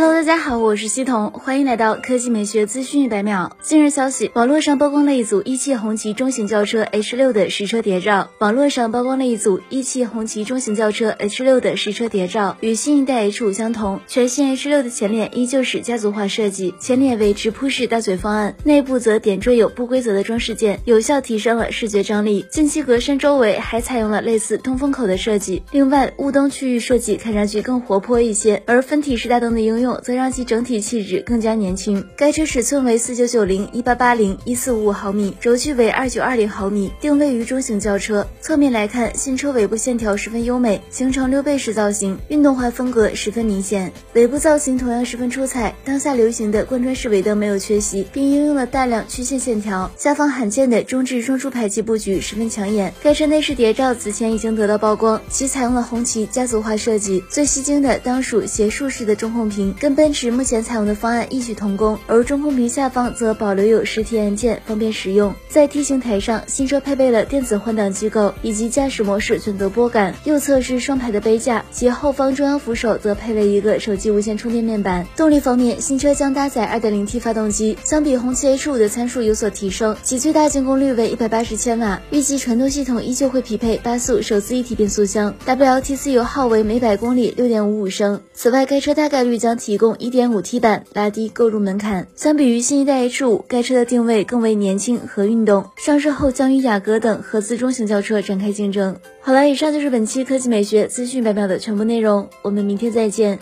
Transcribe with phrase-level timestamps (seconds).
[0.00, 3.56] Hello，大大家好，我是西彤，欢迎来到科技美学资讯一百秒。
[3.62, 8.28] 近日消息，网络上曝光了一组一汽红旗中型轿车 H 六的实车谍照。
[8.36, 22.44] 网络上曝光了一组一汽红旗中型轿车 H 六的实车谍照，与新一代 H 五相同，全新 H 六的前脸依旧是家族化设计，前脸为直瀑式大嘴方案，内部则点缀有不规则的装饰件，有效提升了视觉张力。
[22.50, 29.98] 进气格栅周围还采用了类似通风口的设计，另外雾灯区域设计看上去更活泼一些，而分体式大灯的应用。
[30.02, 32.04] 则让其整体气质更加年轻。
[32.16, 38.26] 该车尺寸为四九九零一八八零一四五五毫米，轴距为二九二零毫米，定位于中型轿车。
[38.40, 43.92] 侧面来看，新车尾部线条十分优美，形成溜背式造型，运动化风格十分明显。
[44.14, 49.90] 尾部造型同样十分出彩，当下流行的贯穿式尾灯没有缺席，并应用了大量曲线线条。
[49.96, 52.92] 下方罕见的中置双出排气布局十分抢眼。
[53.02, 59.74] 该车内饰谍照此前已经得到曝光，其采用了红旗家族化设计，最吸睛的当属斜竖式的中控屏。
[59.78, 65.34] 跟奔驰目前采用的方案异曲同工，而中控屏下方则保留有实体按键，方便使用。
[65.48, 70.14] 在 T 型台上，新车配备了电子换挡机构以及驾驶模式选择拨杆。
[70.24, 75.06] 右侧是双排的杯架，其后方中央扶手则配备一个手机无线充电面板。
[75.16, 82.00] 动力方面，新车将搭载 2.0T 发动机，相比红旗 H5 的参数有所提升，其最大净功率为180千瓦。
[82.10, 88.20] 预计传动系统依旧会匹配八速手自一体变速箱，WLTC 油耗为每百公里6.55升。
[88.34, 92.06] 此外，该车大概率将提供 1.5T 版，拉低购入门槛。
[92.14, 98.96] 相比于新一代 H5，该车的定位更为年轻和运动，上市后将与雅阁等合资中型轿车展开竞争。
[99.20, 103.38] 好了，以上就是本期科技美学资讯百秒的全部内容，我们明天再见。